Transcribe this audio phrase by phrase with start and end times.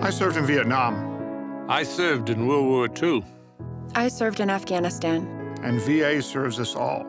[0.00, 1.66] I served in Vietnam.
[1.68, 3.24] I served in World War II.
[3.94, 5.26] I served in Afghanistan.
[5.62, 7.04] And VA serves us all.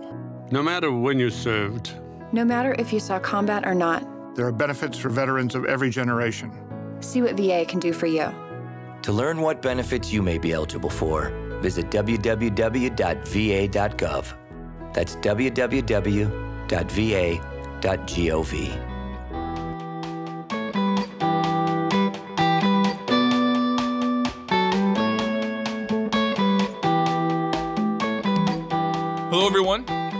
[0.52, 1.92] No matter when you served,
[2.34, 4.04] No matter if you saw combat or not,
[4.36, 6.52] There are benefits for veterans of every generation.
[7.00, 8.28] see what VA can do for you.
[9.04, 11.32] To learn what benefits you may be eligible for,
[11.62, 12.94] visit www.va.gov.
[14.94, 16.38] That's www.va.gov.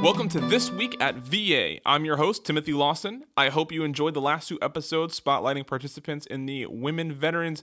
[0.08, 1.80] Welcome to This Week at VA.
[1.86, 3.26] I'm your host, Timothy Lawson.
[3.36, 7.62] I hope you enjoyed the last two episodes spotlighting participants in the Women Veterans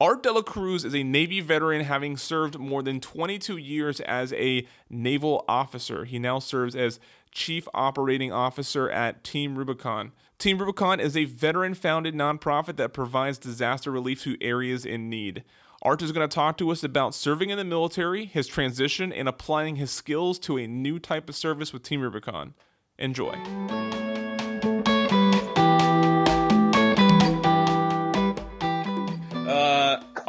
[0.00, 4.66] Art Dela Cruz is a Navy veteran having served more than 22 years as a
[4.88, 6.06] naval officer.
[6.06, 6.98] He now serves as
[7.30, 10.10] Chief Operating Officer at Team Rubicon.
[10.40, 15.44] Team Rubicon is a veteran founded nonprofit that provides disaster relief to areas in need.
[15.82, 19.28] Art is going to talk to us about serving in the military, his transition, and
[19.28, 22.54] applying his skills to a new type of service with Team Rubicon.
[22.98, 23.38] Enjoy.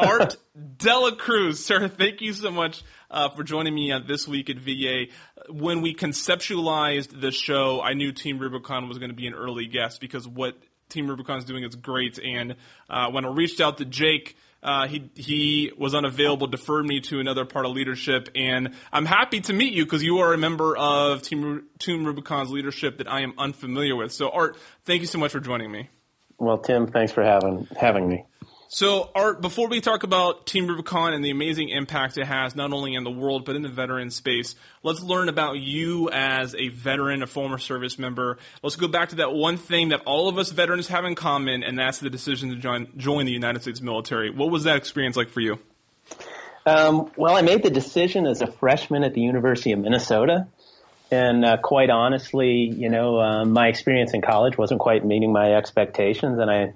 [0.01, 0.38] Art
[0.78, 4.57] Dela Cruz, sir, thank you so much uh, for joining me on this week at
[4.57, 5.06] VA.
[5.50, 9.67] When we conceptualized the show, I knew Team Rubicon was going to be an early
[9.67, 10.57] guest because what
[10.89, 12.19] Team Rubicon is doing is great.
[12.19, 12.56] And
[12.89, 17.19] uh, when I reached out to Jake, uh, he he was unavailable, deferred me to
[17.19, 20.78] another part of leadership, and I'm happy to meet you because you are a member
[20.78, 24.12] of Team Team Rubicon's leadership that I am unfamiliar with.
[24.12, 25.89] So, Art, thank you so much for joining me.
[26.38, 28.25] Well, Tim, thanks for having having me.
[28.74, 32.72] So, Art, before we talk about Team Rubicon and the amazing impact it has not
[32.72, 36.70] only in the world but in the veteran space, let's learn about you as a
[36.70, 38.38] veteran, a former service member.
[38.64, 41.64] Let's go back to that one thing that all of us veterans have in common,
[41.64, 44.30] and that's the decision to join, join the United States military.
[44.30, 45.60] What was that experience like for you?
[46.66, 50.48] Um, well, I made the decision as a freshman at the University of Minnesota.
[51.12, 55.56] And uh, quite honestly, you know, uh, my experience in college wasn't quite meeting my
[55.56, 56.72] expectations, and I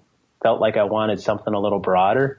[0.46, 2.38] felt like I wanted something a little broader.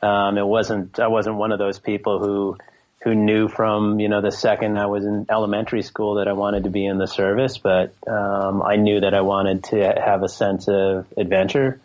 [0.00, 2.56] Um, it wasn't I wasn't one of those people who
[3.02, 6.62] who knew from you know the second I was in elementary school that I wanted
[6.62, 10.28] to be in the service, but um, I knew that I wanted to have a
[10.28, 11.80] sense of adventure.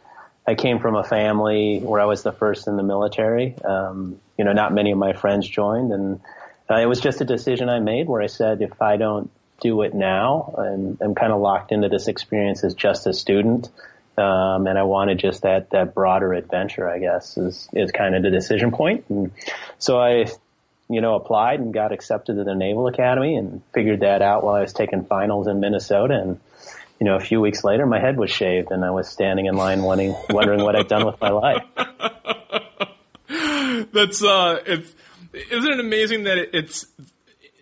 [0.46, 3.56] I came from a family where I was the first in the military.
[3.64, 6.20] Um, you know, not many of my friends joined, and
[6.70, 9.32] uh, it was just a decision I made where I said if I don't
[9.62, 13.72] do it now, and I'm kind of locked into this experience as just a student
[14.18, 16.90] um, and I wanted just that that broader adventure.
[16.90, 19.06] I guess is is kind of the decision point.
[19.10, 19.32] And
[19.78, 20.26] so I,
[20.90, 24.56] you know, applied and got accepted to the Naval Academy, and figured that out while
[24.56, 26.16] I was taking finals in Minnesota.
[26.16, 26.40] And
[27.00, 29.56] you know, a few weeks later, my head was shaved, and I was standing in
[29.56, 31.64] line, wondering wondering what I'd done with my life.
[33.92, 34.96] That's uh, it's
[35.34, 36.88] isn't it amazing that it's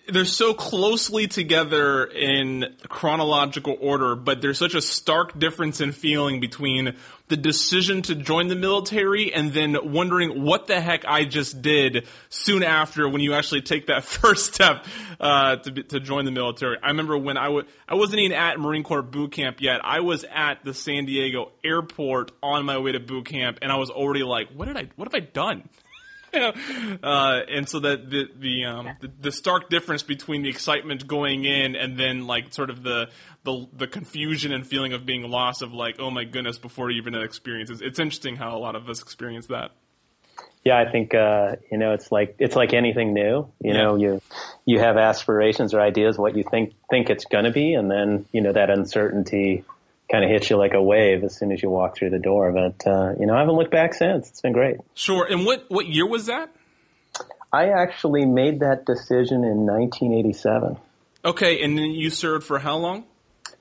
[0.08, 6.42] they're so closely together in chronological order, but there's such a stark difference in feeling
[6.42, 6.96] between
[7.30, 12.06] the decision to join the military and then wondering what the heck I just did
[12.30, 14.86] soon after when you actually take that first step
[15.20, 16.78] uh, to to join the military.
[16.84, 19.80] I remember when I was I wasn't even at Marine Corps boot camp yet.
[19.86, 23.78] I was at the San Diego airport on my way to boot camp, and I
[23.78, 24.90] was already like, "What did I?
[24.98, 25.70] What have I done?"
[27.04, 31.46] uh, and so that the the, um, the the stark difference between the excitement going
[31.46, 33.10] in and then like sort of the
[33.44, 36.98] the the confusion and feeling of being lost of like oh my goodness before you
[36.98, 37.82] even had experiences.
[37.82, 39.72] It's interesting how a lot of us experience that.
[40.66, 43.52] Yeah, I think uh, you know it's like it's like anything new.
[43.62, 44.22] You know, you
[44.66, 48.26] you have aspirations or ideas what you think think it's going to be, and then
[48.32, 49.66] you know that uncertainty
[50.14, 52.52] kind of hits you like a wave as soon as you walk through the door.
[52.52, 54.30] But uh, you know, I haven't looked back since.
[54.30, 54.78] It's been great.
[54.94, 55.26] Sure.
[55.30, 56.54] And what what year was that?
[57.52, 60.78] I actually made that decision in 1987.
[61.26, 63.06] Okay, and then you served for how long?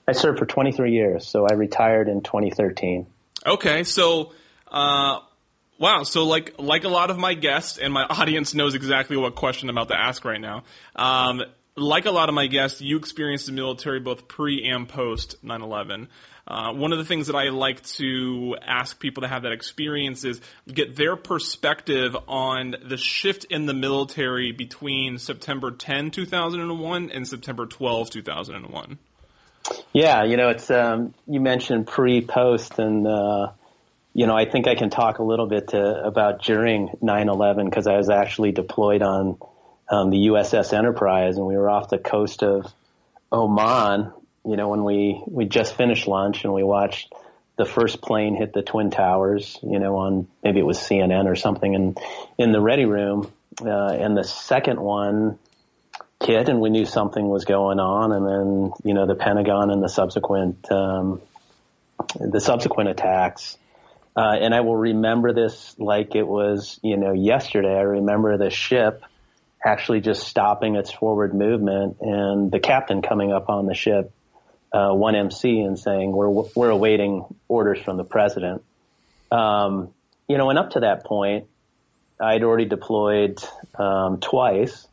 [0.06, 3.06] I served for 23 years, so I retired in 2013.
[3.46, 4.32] Okay, so
[4.69, 5.20] uh,
[5.78, 9.37] wow, so like like a lot of my guests and my audience knows exactly what
[9.37, 10.64] question I'm about to ask right now.
[10.96, 11.44] Um,
[11.76, 16.08] like a lot of my guests, you experienced the military both pre and post 9/11.
[16.46, 20.24] Uh, one of the things that I like to ask people to have that experience
[20.24, 27.28] is get their perspective on the shift in the military between September 10, 2001 and
[27.28, 28.98] September 12, 2001.
[29.92, 33.52] Yeah, you know, it's um, you mentioned pre-post, and uh,
[34.12, 37.86] you know, I think I can talk a little bit to, about during 9/11 because
[37.86, 39.38] I was actually deployed on
[39.92, 42.72] um, the USS Enterprise, and we were off the coast of
[43.30, 44.10] Oman.
[44.44, 47.12] You know, when we we just finished lunch and we watched
[47.56, 49.58] the first plane hit the twin towers.
[49.62, 51.96] You know, on maybe it was CNN or something, in
[52.38, 53.30] in the ready room,
[53.60, 55.38] uh, and the second one
[56.24, 59.82] hit, and we knew something was going on, and then you know the Pentagon and
[59.82, 61.20] the subsequent um,
[62.18, 63.58] the subsequent attacks.
[64.14, 67.74] Uh, and I will remember this like it was, you know, yesterday.
[67.74, 69.02] I remember the ship
[69.64, 74.12] actually just stopping its forward movement and the captain coming up on the ship,
[74.73, 78.62] uh, 1MC and saying, we're, we're awaiting orders from the president.
[79.31, 79.93] Um,
[80.29, 81.47] you know, and up to that point,
[82.20, 83.43] I'd already deployed,
[83.79, 84.87] um, twice,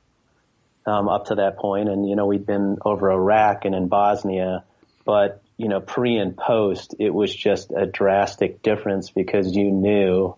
[0.85, 1.89] um, up to that point.
[1.89, 4.63] And, you know, we'd been over Iraq and in Bosnia,
[5.05, 10.35] but, you know, pre and post, it was just a drastic difference because you knew,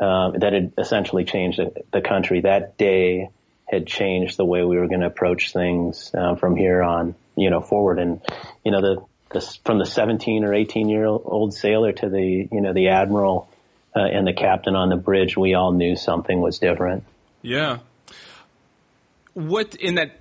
[0.00, 1.60] um, that it essentially changed
[1.92, 3.30] the country that day
[3.72, 7.48] had changed the way we were going to approach things uh, from here on, you
[7.48, 7.98] know, forward.
[7.98, 8.20] And
[8.64, 12.60] you know, the, the from the 17 or 18 year old sailor to the you
[12.60, 13.48] know the admiral
[13.96, 17.04] uh, and the captain on the bridge, we all knew something was different.
[17.40, 17.78] Yeah.
[19.32, 20.20] What in that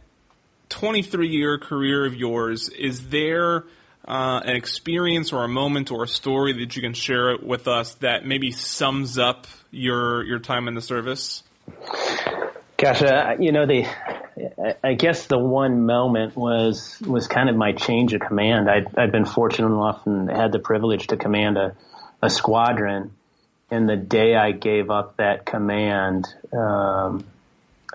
[0.70, 3.66] 23 year career of yours is there?
[4.04, 7.94] Uh, an experience or a moment or a story that you can share with us
[7.96, 11.44] that maybe sums up your your time in the service?
[12.82, 13.86] Gosh, uh, you know the.
[14.84, 18.68] I guess the one moment was was kind of my change of command.
[18.68, 21.76] I'd, I'd been fortunate enough and had the privilege to command a,
[22.24, 23.12] a squadron,
[23.70, 27.24] and the day I gave up that command, um,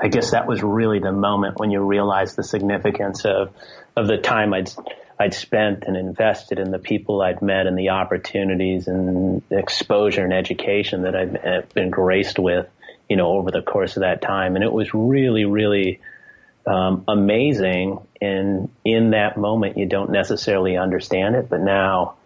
[0.01, 3.53] I guess that was really the moment when you realize the significance of
[3.97, 4.71] of the time I'd
[5.19, 10.33] I'd spent and invested in the people I'd met and the opportunities and exposure and
[10.33, 12.69] education that I'd been graced with
[13.09, 14.57] you know, over the course of that time.
[14.57, 16.01] And it was really, really
[16.67, 17.99] um, amazing.
[18.21, 22.17] And in that moment, you don't necessarily understand it, but now,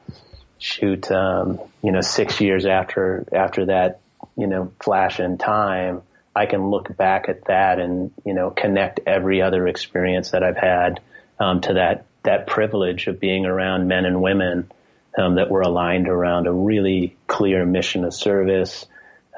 [0.59, 4.01] shoot, um, you know, six years after after that,
[4.37, 6.03] you know, flash in time,
[6.35, 10.57] I can look back at that and you know connect every other experience that I've
[10.57, 11.01] had
[11.39, 14.71] um, to that that privilege of being around men and women
[15.19, 18.87] um, that were aligned around a really clear mission of service,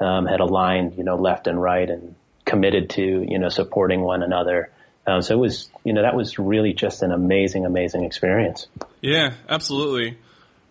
[0.03, 2.15] um, had aligned, you know, left and right and
[2.45, 4.69] committed to, you know, supporting one another.
[5.07, 8.67] Um, so it was, you know, that was really just an amazing, amazing experience.
[9.01, 10.17] Yeah, absolutely.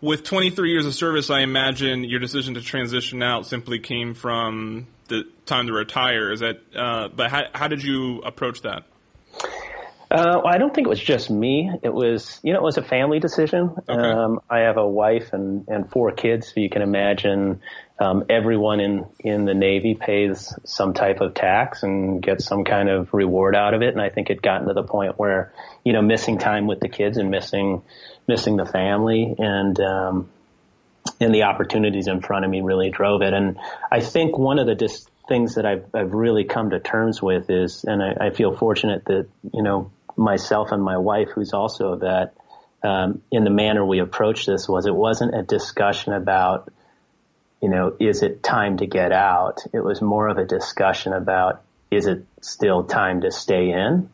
[0.00, 4.86] With 23 years of service, I imagine your decision to transition out simply came from
[5.08, 6.32] the time to retire.
[6.32, 6.60] Is that?
[6.74, 8.84] Uh, but how, how did you approach that?
[10.12, 11.70] Uh, well, I don't think it was just me.
[11.82, 13.74] It was, you know, it was a family decision.
[13.88, 13.98] Okay.
[13.98, 17.62] Um, I have a wife and, and four kids, so you can imagine
[17.98, 22.90] um, everyone in, in the Navy pays some type of tax and gets some kind
[22.90, 23.88] of reward out of it.
[23.88, 26.90] And I think it gotten to the point where, you know, missing time with the
[26.90, 27.80] kids and missing,
[28.28, 30.28] missing the family and, um,
[31.20, 33.32] and the opportunities in front of me really drove it.
[33.32, 33.56] And
[33.90, 37.48] I think one of the dis- things that I've, I've really come to terms with
[37.48, 41.92] is, and I, I feel fortunate that, you know, myself and my wife, who's also
[41.92, 42.34] a vet,
[42.82, 46.72] um, in the manner we approached this was it wasn't a discussion about,
[47.60, 49.60] you know, is it time to get out?
[49.72, 54.10] It was more of a discussion about, is it still time to stay in?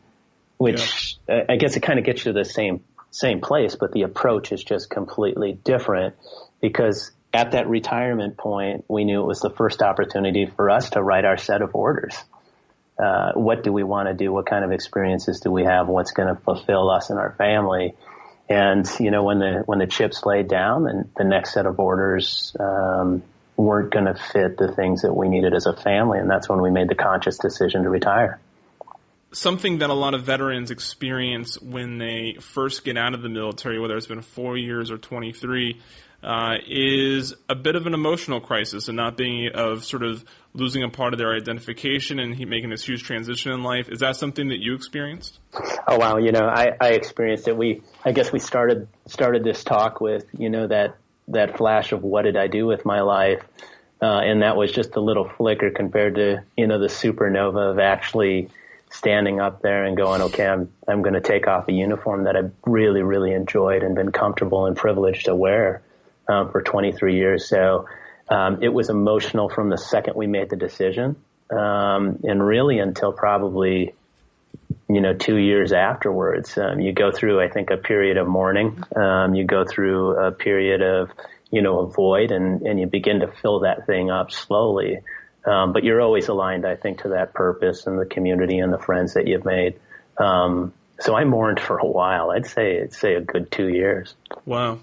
[0.57, 1.45] Which yeah.
[1.49, 4.51] I guess it kind of gets you to the same, same place, but the approach
[4.51, 6.15] is just completely different
[6.61, 11.01] because at that retirement point, we knew it was the first opportunity for us to
[11.01, 12.15] write our set of orders
[12.99, 14.31] uh, what do we want to do?
[14.31, 15.87] What kind of experiences do we have?
[15.87, 17.95] What's going to fulfill us and our family?
[18.49, 21.79] And you know, when the when the chips laid down, and the next set of
[21.79, 23.23] orders um,
[23.55, 26.61] weren't going to fit the things that we needed as a family, and that's when
[26.61, 28.39] we made the conscious decision to retire.
[29.31, 33.79] Something that a lot of veterans experience when they first get out of the military,
[33.79, 35.79] whether it's been four years or 23,
[36.23, 40.83] uh, is a bit of an emotional crisis and not being of sort of losing
[40.83, 43.89] a part of their identification and he, making this huge transition in life.
[43.89, 45.39] Is that something that you experienced?
[45.87, 47.55] Oh wow, you know, I, I experienced it.
[47.55, 50.97] We, I guess we started started this talk with you know that
[51.29, 53.43] that flash of what did I do with my life,
[54.01, 57.79] uh, and that was just a little flicker compared to you know the supernova of
[57.79, 58.49] actually
[58.91, 62.35] standing up there and going, okay, I'm I'm going to take off a uniform that
[62.35, 65.81] I've really really enjoyed and been comfortable and privileged to wear
[66.29, 67.47] um, for 23 years.
[67.47, 67.87] So
[68.29, 71.15] um, it was emotional from the second we made the decision,
[71.49, 73.95] um, and really until probably
[74.87, 76.57] you know two years afterwards.
[76.57, 78.83] Um, you go through, I think, a period of mourning.
[78.95, 81.09] Um, you go through a period of
[81.49, 84.99] you know a void, and and you begin to fill that thing up slowly.
[85.45, 88.77] Um, but you're always aligned, I think, to that purpose and the community and the
[88.77, 89.79] friends that you've made.
[91.01, 92.29] So I mourned for a while.
[92.29, 94.13] I'd say, I'd say a good two years.
[94.45, 94.79] Wow.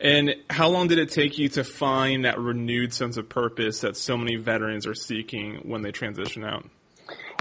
[0.00, 3.96] And how long did it take you to find that renewed sense of purpose that
[3.96, 6.68] so many veterans are seeking when they transition out?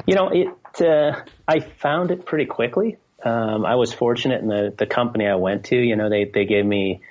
[0.06, 0.48] You know, it.
[0.82, 2.98] Uh, I found it pretty quickly.
[3.24, 5.78] Um, I was fortunate in the the company I went to.
[5.78, 7.02] You know, they they gave me,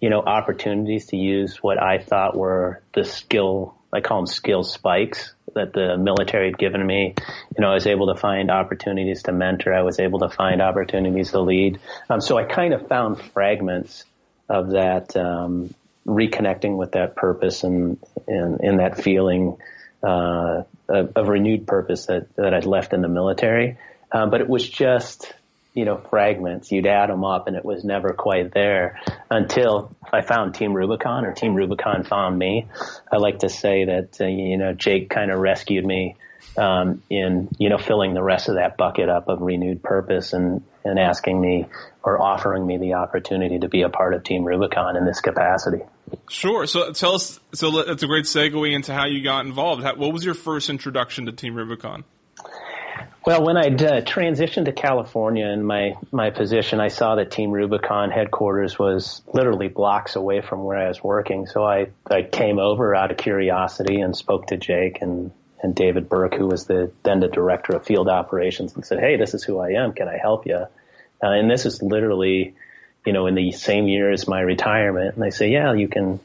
[0.00, 3.76] you know, opportunities to use what I thought were the skill.
[3.92, 7.14] I call them skill spikes that the military had given me.
[7.56, 9.74] You know, I was able to find opportunities to mentor.
[9.74, 11.80] I was able to find opportunities to lead.
[12.08, 14.04] Um, so I kind of found fragments
[14.50, 15.72] of that um,
[16.06, 19.56] reconnecting with that purpose and and, and that feeling
[20.02, 23.78] uh, of, of, renewed purpose that that I'd left in the military.
[24.10, 25.32] Uh, but it was just
[25.72, 26.72] you know fragments.
[26.72, 31.24] You'd add them up, and it was never quite there until I found Team Rubicon,
[31.24, 32.66] or Team Rubicon found me.
[33.10, 36.16] I like to say that uh, you know Jake kind of rescued me
[36.56, 40.62] um, in you know filling the rest of that bucket up of renewed purpose and
[40.84, 41.66] and asking me
[42.02, 45.82] or offering me the opportunity to be a part of Team Rubicon in this capacity.
[46.28, 46.66] Sure.
[46.66, 47.38] So tell us.
[47.52, 49.82] So that's a great segue into how you got involved.
[49.82, 52.04] what was your first introduction to Team Rubicon?
[53.26, 57.50] Well, when I uh, transitioned to California in my, my position, I saw that Team
[57.50, 61.46] Rubicon headquarters was literally blocks away from where I was working.
[61.46, 65.32] So I, I came over out of curiosity and spoke to Jake and,
[65.62, 69.16] and David Burke, who was the then the director of field operations, and said, "Hey,
[69.16, 69.92] this is who I am.
[69.92, 70.66] Can I help you?" Uh,
[71.22, 72.54] and this is literally,
[73.04, 75.14] you know, in the same year as my retirement.
[75.14, 76.20] And they say, "Yeah, you can.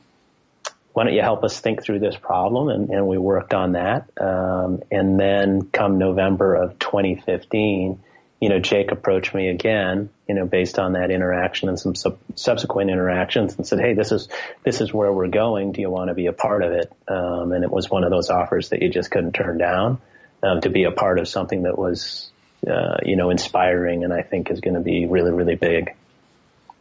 [0.93, 4.09] Why don't you help us think through this problem?" And, and we worked on that.
[4.19, 7.99] Um, and then, come November of 2015,
[8.45, 12.19] you know, Jake approached me again, you know, based on that interaction and some sub-
[12.35, 14.29] subsequent interactions and said, Hey, this is,
[14.63, 15.71] this is where we're going.
[15.71, 16.93] Do you want to be a part of it?
[17.07, 19.99] Um, and it was one of those offers that you just couldn't turn down,
[20.43, 22.29] um, to be a part of something that was,
[22.67, 25.95] uh, you know, inspiring and I think is going to be really, really big.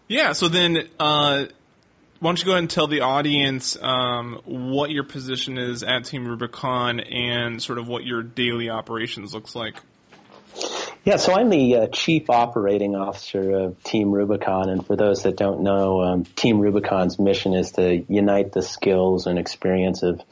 [0.06, 0.32] Yeah.
[0.32, 1.46] So then, uh,
[2.20, 6.04] why don't you go ahead and tell the audience um, what your position is at
[6.04, 9.76] Team Rubicon and sort of what your daily operations looks like?
[11.04, 15.36] Yeah, so I'm the uh, chief operating officer of Team Rubicon, and for those that
[15.36, 20.22] don't know, um, Team Rubicon's mission is to unite the skills and experience of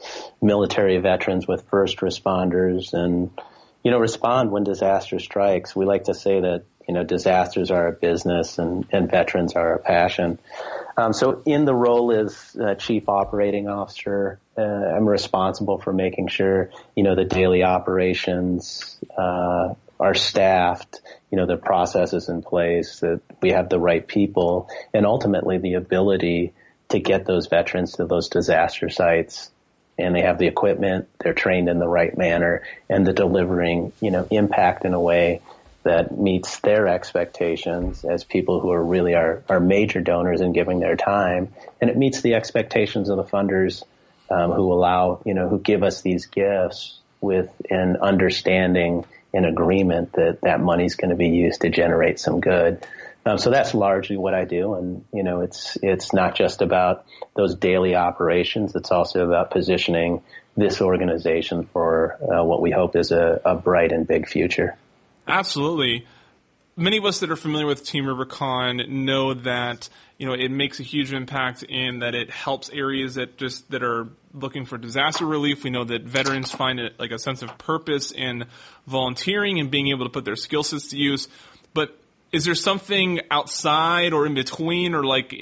[0.41, 3.29] military veterans with first responders, and
[3.83, 5.75] you know, respond when disaster strikes.
[5.75, 9.75] We like to say that you know, disasters are a business, and, and veterans are
[9.75, 10.39] a passion.
[10.97, 16.29] Um, so, in the role as uh, chief operating officer, uh, I'm responsible for making
[16.29, 18.97] sure you know the daily operations.
[19.15, 24.69] Uh, are staffed, you know, the processes in place, that we have the right people,
[24.93, 26.53] and ultimately the ability
[26.89, 29.49] to get those veterans to those disaster sites.
[29.97, 34.09] And they have the equipment, they're trained in the right manner, and they're delivering, you
[34.09, 35.41] know, impact in a way
[35.83, 40.79] that meets their expectations as people who are really our, our major donors in giving
[40.79, 43.83] their time, and it meets the expectations of the funders
[44.29, 50.13] um, who allow, you know, who give us these gifts with an understanding in agreement
[50.13, 52.85] that that money is going to be used to generate some good.
[53.25, 57.05] Um, so that's largely what I do, and you know, it's it's not just about
[57.35, 58.75] those daily operations.
[58.75, 60.21] It's also about positioning
[60.57, 64.77] this organization for uh, what we hope is a, a bright and big future.
[65.27, 66.05] Absolutely.
[66.75, 69.89] Many of us that are familiar with Team Rubicon know that
[70.23, 73.83] you know it makes a huge impact in that it helps areas that just that
[73.83, 75.65] are looking for disaster relief.
[75.65, 78.45] We know that veterans find it like a sense of purpose in
[78.87, 81.27] volunteering and being able to put their skill sets to use.
[81.73, 81.99] But
[82.31, 85.35] is there something outside or in between or like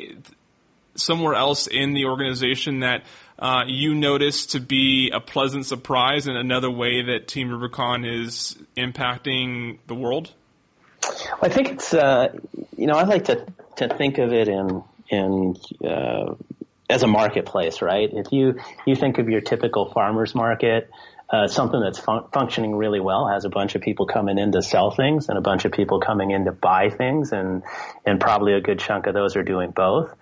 [0.95, 3.03] somewhere else in the organization that
[3.37, 8.57] uh, you notice to be a pleasant surprise and another way that Team Rubicon is
[8.75, 10.33] impacting the world?
[11.39, 12.35] I think it's uh,
[12.75, 13.45] you know I like to
[13.77, 16.35] to think of it in in uh,
[16.89, 18.09] as a marketplace, right?
[18.11, 20.89] If you you think of your typical farmers market,
[21.29, 24.61] uh, something that's fun- functioning really well has a bunch of people coming in to
[24.61, 27.63] sell things and a bunch of people coming in to buy things, and
[28.05, 30.13] and probably a good chunk of those are doing both.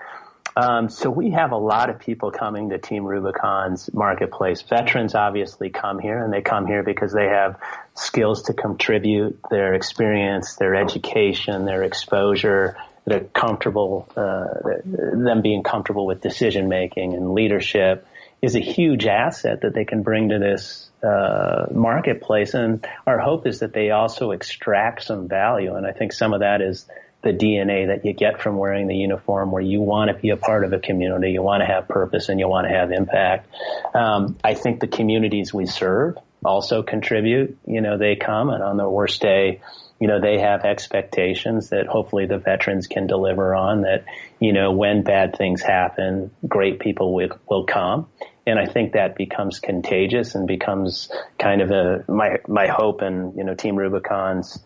[0.56, 4.62] Um, so we have a lot of people coming to Team Rubicon's marketplace.
[4.62, 7.58] Veterans obviously come here, and they come here because they have
[7.94, 12.76] skills to contribute, their experience, their education, their exposure,
[13.10, 14.46] they're comfortable, uh,
[14.86, 18.08] them being comfortable with decision making and leadership
[18.42, 22.54] is a huge asset that they can bring to this uh, marketplace.
[22.54, 25.76] And our hope is that they also extract some value.
[25.76, 26.86] And I think some of that is
[27.22, 30.38] the DNA that you get from wearing the uniform where you want to be a
[30.38, 33.48] part of a community, you want to have purpose and you want to have impact.
[33.94, 37.58] Um, I think the communities we serve also contribute.
[37.66, 39.60] You know, they come and on their worst day,
[40.00, 44.06] you know, they have expectations that hopefully the veterans can deliver on that,
[44.40, 48.08] you know, when bad things happen, great people will, will come.
[48.48, 53.36] And I think that becomes contagious and becomes kind of a, my, my hope and,
[53.38, 54.60] you know, Team Rubicon's,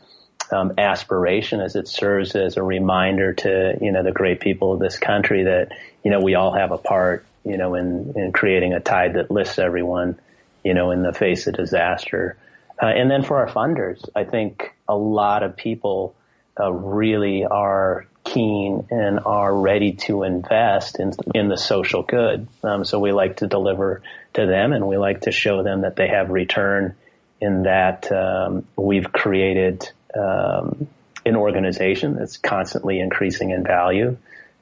[0.51, 4.79] um, aspiration as it serves as a reminder to, you know, the great people of
[4.79, 5.69] this country that,
[6.03, 9.31] you know, we all have a part, you know, in, in creating a tide that
[9.31, 10.19] lifts everyone,
[10.63, 12.37] you know, in the face of disaster.
[12.83, 16.15] Uh, and then for our funders, I think a lot of people
[16.59, 22.45] uh, really are keen and are ready to invest in in the social good.
[22.61, 24.01] Um, so we like to deliver
[24.33, 26.95] to them, and we like to show them that they have return
[27.39, 30.87] in that um, we've created um,
[31.25, 34.17] an organization that's constantly increasing in value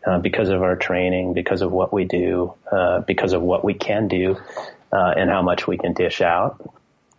[0.05, 3.73] uh, because of our training, because of what we do, uh, because of what we
[3.73, 4.37] can do,
[4.93, 6.71] uh, and how much we can dish out,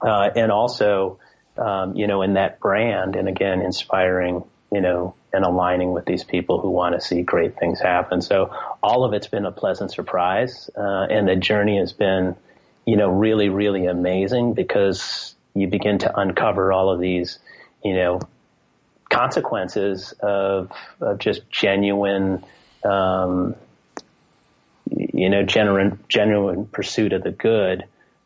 [0.03, 1.19] uh, and also,
[1.57, 6.25] um, you know, in that brand, and again, inspiring, you know, and aligning with these
[6.25, 8.21] people who want to see great things happen.
[8.21, 12.37] So all of it's been a pleasant surprise, uh, and the journey has been,
[12.85, 17.39] you know, really, really amazing because you begin to uncover all of these
[17.83, 18.21] you know,
[19.11, 22.45] consequences of, of just genuine,
[22.85, 23.55] um,
[24.91, 27.85] you know, genuine, genuine pursuit of the good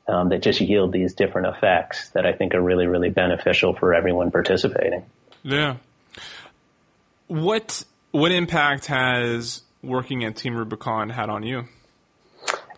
[0.09, 3.95] um, that just yield these different effects that I think are really, really beneficial for
[3.95, 5.05] everyone participating.
[5.43, 5.77] Yeah.
[7.29, 11.65] What what impact has working at Team Rubicon had on you?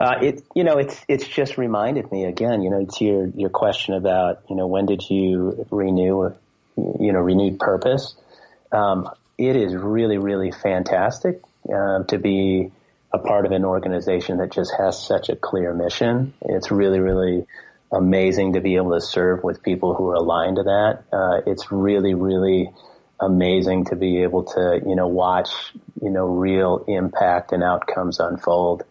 [0.01, 3.51] Uh, it you know it's it's just reminded me again you know to your your
[3.51, 6.33] question about you know when did you renew
[6.99, 8.14] you know, renewed purpose.
[8.73, 11.41] Um, it is really, really fantastic
[11.73, 12.71] uh, to be
[13.12, 16.35] a part of an organization that just has such a clear mission.
[16.42, 17.47] It's really, really
[17.90, 21.05] amazing to be able to serve with people who are aligned to that.
[21.12, 22.71] Uh, it's really, really
[23.21, 25.49] amazing to be able to, you know, watch,
[26.01, 28.85] you know, real impact and outcomes unfold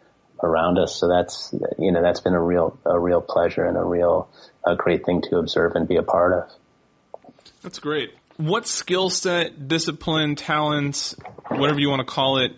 [0.43, 0.95] around us.
[0.95, 4.29] So that's, you know, that's been a real, a real pleasure and a real,
[4.65, 7.23] a great thing to observe and be a part of.
[7.61, 8.11] That's great.
[8.37, 11.15] What skill set, discipline, talents,
[11.49, 12.51] whatever you want to call it,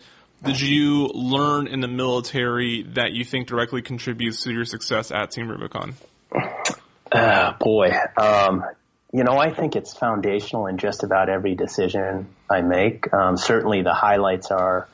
[0.43, 5.31] did you learn in the military that you think directly contributes to your success at
[5.31, 5.95] Team Rubicon?
[7.11, 8.63] Uh, boy, um,
[9.11, 13.11] you know, I think it's foundational in just about every decision I make.
[13.13, 14.87] Um, certainly, the highlights are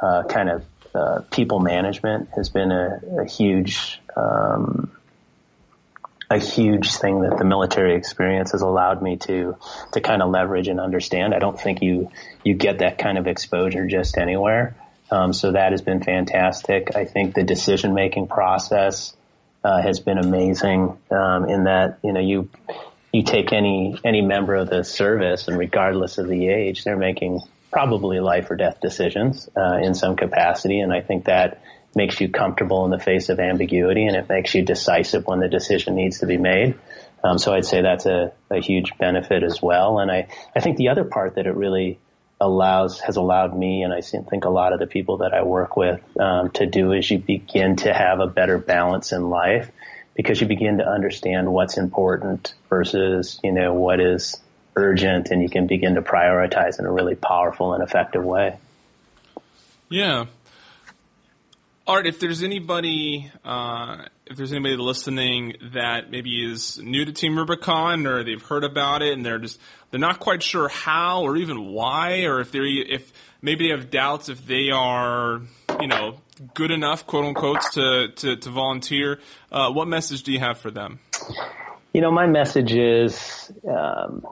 [0.00, 4.90] uh, kind of uh, people management has been a, a huge um,
[6.28, 9.56] a huge thing that the military experience has allowed me to
[9.92, 11.34] to kind of leverage and understand.
[11.34, 12.10] I don't think you
[12.44, 14.76] you get that kind of exposure just anywhere.
[15.10, 16.94] Um, so that has been fantastic.
[16.94, 19.14] I think the decision making process
[19.64, 22.48] uh, has been amazing um, in that you know you
[23.12, 27.40] you take any any member of the service and regardless of the age, they're making
[27.72, 31.62] probably life or death decisions uh, in some capacity, and I think that
[31.94, 35.48] makes you comfortable in the face of ambiguity and it makes you decisive when the
[35.48, 36.78] decision needs to be made.
[37.22, 39.98] Um, so I'd say that's a, a huge benefit as well.
[39.98, 41.98] And I, I think the other part that it really
[42.40, 45.76] allows, has allowed me and I think a lot of the people that I work
[45.76, 49.70] with, um, to do is you begin to have a better balance in life
[50.14, 54.40] because you begin to understand what's important versus, you know, what is
[54.76, 58.56] urgent and you can begin to prioritize in a really powerful and effective way.
[59.88, 60.26] Yeah.
[61.86, 67.36] Art, if there's anybody, uh, if there's anybody listening that maybe is new to Team
[67.36, 69.58] Rubicon or they've heard about it and they're just
[69.90, 73.12] they're not quite sure how or even why, or if they're if
[73.42, 75.40] maybe they have doubts if they are,
[75.80, 76.18] you know,
[76.54, 79.18] good enough, quote unquote, to to, to volunteer,
[79.50, 81.00] uh, what message do you have for them?
[81.92, 84.24] You know, my message is um,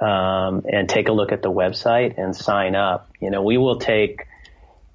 [0.00, 3.10] um, and take a look at the website and sign up.
[3.20, 4.26] You know, we will take.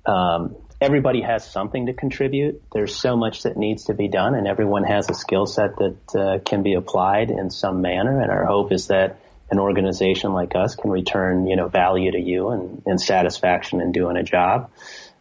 [0.06, 2.62] Um, everybody has something to contribute.
[2.74, 6.16] There's so much that needs to be done, and everyone has a skill set that
[6.16, 8.22] uh, can be applied in some manner.
[8.22, 12.20] And our hope is that an organization like us can return, you know, value to
[12.20, 14.72] you and, and satisfaction in doing a job.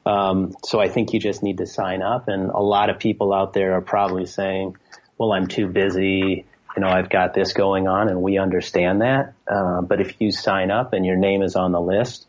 [0.07, 2.29] Um, so I think you just need to sign up.
[2.29, 4.77] And a lot of people out there are probably saying,
[5.19, 6.47] well, I'm too busy.
[6.77, 9.35] You know, I've got this going on and we understand that.
[9.47, 12.27] Uh, but if you sign up and your name is on the list,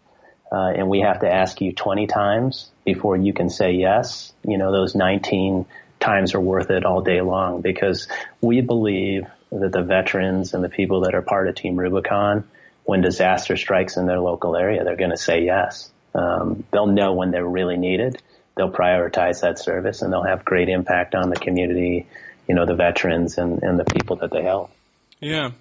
[0.52, 4.58] uh, and we have to ask you 20 times before you can say yes, you
[4.58, 5.66] know, those 19
[6.00, 8.08] times are worth it all day long because
[8.42, 12.48] we believe that the veterans and the people that are part of Team Rubicon,
[12.84, 15.92] when disaster strikes in their local area, they're going to say yes.
[16.14, 18.22] Um, they'll know when they're really needed.
[18.56, 22.08] They'll prioritize that service and they'll have great impact on the community,
[22.48, 24.72] you know, the veterans and, and the people that they help.
[25.20, 25.52] Yeah.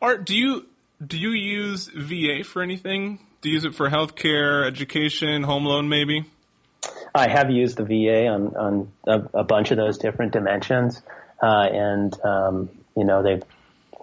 [0.00, 0.66] Art, do you
[1.04, 3.18] do you use VA for anything?
[3.40, 6.24] Do you use it for healthcare, education, home loan, maybe?
[7.14, 11.00] I have used the VA on on a, a bunch of those different dimensions,
[11.42, 13.42] uh, and um, you know they've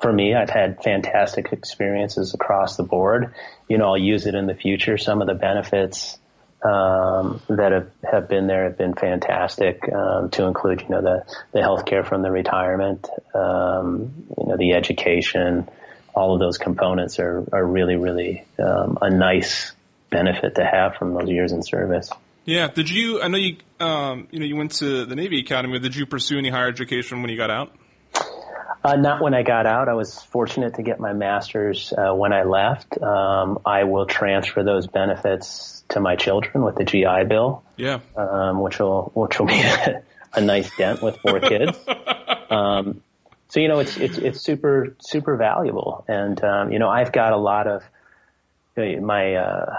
[0.02, 3.34] for me, I've had fantastic experiences across the board.
[3.67, 4.97] You know, I'll use it in the future.
[4.97, 6.17] Some of the benefits
[6.63, 9.82] um, that have, have been there have been fantastic.
[9.91, 14.74] Um, to include, you know, the the healthcare from the retirement, um, you know, the
[14.74, 15.70] education,
[16.15, 19.72] all of those components are are really really um, a nice
[20.10, 22.10] benefit to have from those years in service.
[22.46, 22.70] Yeah.
[22.70, 23.22] Did you?
[23.22, 23.58] I know you.
[23.80, 25.78] Um, you know, you went to the Navy Academy.
[25.80, 27.76] Did you pursue any higher education when you got out?
[28.84, 29.90] Uh, not when I got out.
[29.90, 33.02] I was fortunate to get my master's uh, when I left.
[33.02, 37.63] Um, I will transfer those benefits to my children with the GI Bill.
[37.76, 38.00] Yeah.
[38.16, 41.78] Um, which will which will be a, a nice dent with four kids.
[42.50, 43.02] Um,
[43.50, 47.34] so you know it's it's it's super super valuable, and um, you know I've got
[47.34, 47.84] a lot of
[48.76, 49.76] my uh,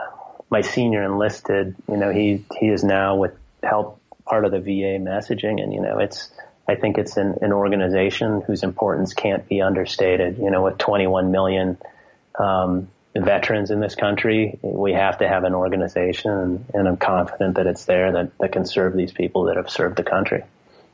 [0.50, 1.76] my senior enlisted.
[1.88, 3.32] You know he he is now with
[3.62, 6.30] help part of the VA messaging, and you know it's
[6.68, 10.38] I think it's an, an organization whose importance can't be understated.
[10.38, 11.78] You know, with 21 million
[12.38, 17.56] um, veterans in this country, we have to have an organization, and, and I'm confident
[17.56, 20.44] that it's there that, that can serve these people that have served the country.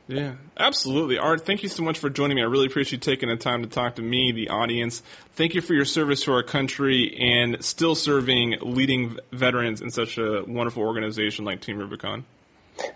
[0.07, 1.17] Yeah, absolutely.
[1.17, 2.43] Art, thank you so much for joining me.
[2.43, 5.01] I really appreciate you taking the time to talk to me, the audience.
[5.33, 10.19] Thank you for your service to our country and still serving leading veterans in such
[10.19, 12.23] a wonderful organization like Team Rubicon.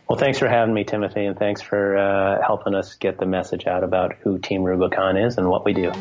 [0.08, 3.68] Well, thanks for having me, Timothy, and thanks for uh, helping us get the message
[3.68, 5.92] out about who Team Rubicon is and what we do.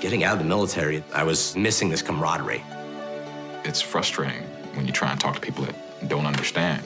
[0.00, 2.62] Getting out of the military, I was missing this camaraderie.
[3.64, 4.42] It's frustrating
[4.74, 6.82] when you try and talk to people that don't understand.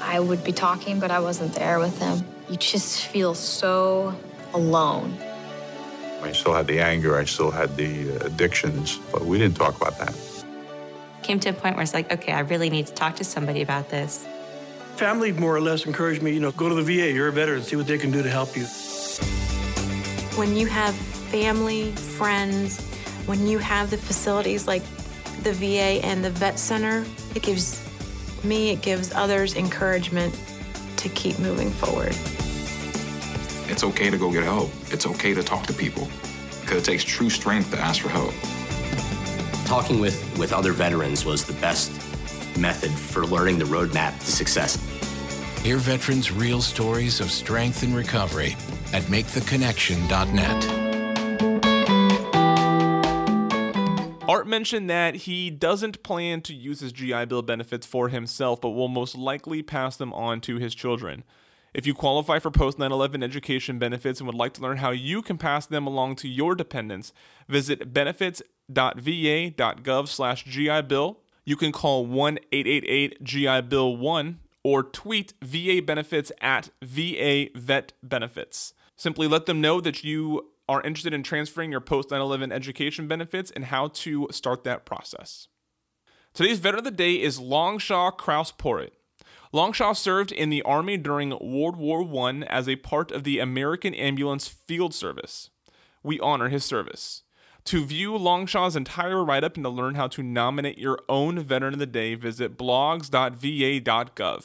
[0.00, 2.24] I would be talking, but I wasn't there with them.
[2.48, 4.14] You just feel so
[4.54, 5.18] alone.
[6.22, 9.98] I still had the anger, I still had the addictions, but we didn't talk about
[9.98, 10.14] that
[11.28, 13.60] came to a point where it's like, okay, I really need to talk to somebody
[13.60, 14.26] about this.
[14.96, 17.62] Family more or less encouraged me, you know, go to the VA, you're a veteran,
[17.62, 18.64] see what they can do to help you.
[20.38, 22.80] When you have family, friends,
[23.26, 24.82] when you have the facilities like
[25.42, 27.86] the VA and the Vet Center, it gives
[28.42, 30.34] me, it gives others encouragement
[30.96, 32.16] to keep moving forward.
[33.70, 34.70] It's okay to go get help.
[34.86, 36.08] It's okay to talk to people
[36.62, 38.32] because it takes true strength to ask for help
[39.68, 41.92] talking with, with other veterans was the best
[42.56, 44.76] method for learning the roadmap to success.
[45.62, 48.56] Hear veterans' real stories of strength and recovery
[48.94, 50.88] at maketheconnection.net.
[54.26, 58.70] Art mentioned that he doesn't plan to use his GI Bill benefits for himself, but
[58.70, 61.24] will most likely pass them on to his children.
[61.74, 64.90] If you qualify for post 9 11 education benefits and would like to learn how
[64.92, 67.12] you can pass them along to your dependents,
[67.48, 67.92] visit
[68.68, 71.20] benefits.va.gov slash GI Bill.
[71.44, 77.92] You can call 1 888 GI Bill 1 or tweet VA benefits at VA Vet
[78.02, 78.74] Benefits.
[78.96, 83.08] Simply let them know that you are interested in transferring your post 9 11 education
[83.08, 85.48] benefits and how to start that process.
[86.34, 88.92] Today's Veteran of the Day is Longshaw Kraus Porritt.
[89.52, 93.94] Longshaw served in the Army during World War I as a part of the American
[93.94, 95.48] Ambulance Field Service.
[96.02, 97.22] We honor his service.
[97.64, 101.74] To view Longshaw's entire write up and to learn how to nominate your own Veteran
[101.74, 104.44] of the Day, visit blogs.va.gov.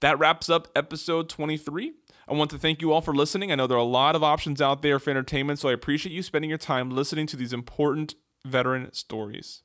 [0.00, 1.92] That wraps up episode 23.
[2.28, 3.52] I want to thank you all for listening.
[3.52, 6.12] I know there are a lot of options out there for entertainment, so I appreciate
[6.12, 8.14] you spending your time listening to these important
[8.44, 9.62] veteran stories.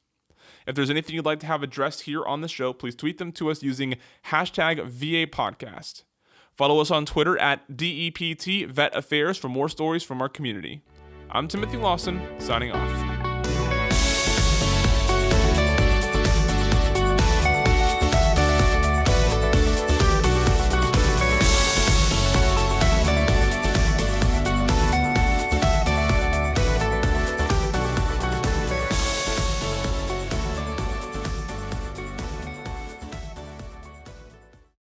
[0.68, 3.32] If there's anything you'd like to have addressed here on the show, please tweet them
[3.34, 3.96] to us using
[4.28, 6.04] hashtag VA Podcast.
[6.56, 10.82] Follow us on Twitter at DEPT Vet Affairs for more stories from our community.
[11.30, 13.07] I'm Timothy Lawson, signing off.